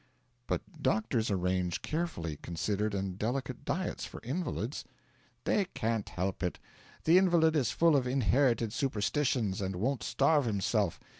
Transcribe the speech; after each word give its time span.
'But 0.47 0.63
doctors 0.81 1.29
arrange 1.29 1.83
carefully 1.83 2.37
considered 2.41 2.95
and 2.95 3.19
delicate 3.19 3.63
diets 3.63 4.03
for 4.03 4.19
invalids.' 4.23 4.83
'They 5.43 5.65
can't 5.75 6.09
help 6.09 6.41
it. 6.41 6.57
The 7.03 7.19
invalid 7.19 7.55
is 7.55 7.69
full 7.69 7.95
of 7.95 8.07
inherited 8.07 8.73
superstitions 8.73 9.61
and 9.61 9.75
won't 9.75 10.01
starve 10.01 10.45
himself. 10.45 10.99